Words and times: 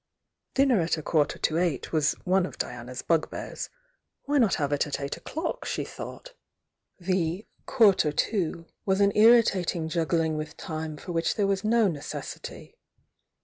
Dinner 0.55 0.81
at 0.81 0.97
a 0.97 1.03
quarter 1.03 1.37
to 1.37 1.59
eight 1.59 1.91
was 1.93 2.13
one 2.23 2.47
of 2.47 2.57
Diana's 2.57 3.03
bugbears— 3.03 3.69
why 4.25 4.39
not 4.39 4.55
have 4.55 4.73
it 4.73 4.87
at 4.87 4.99
eight 4.99 5.15
o'clock, 5.15 5.63
she 5.63 5.83
thought? 5.83 6.33
The 6.97 7.45
"quarter 7.67 8.11
to" 8.11 8.65
was 8.83 8.99
an 8.99 9.11
irritating 9.15 9.89
juggling 9.89 10.37
with 10.37 10.57
time 10.57 10.97
for 10.97 11.11
which 11.11 11.35
there 11.35 11.45
was 11.45 11.63
no 11.63 11.87
neces 11.87 12.23
sity. 12.39 12.73